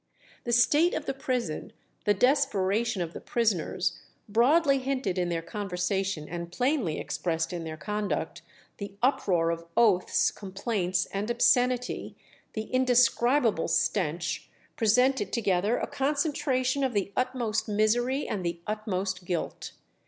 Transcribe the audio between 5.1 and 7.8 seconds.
in their conversation and plainly expressed in their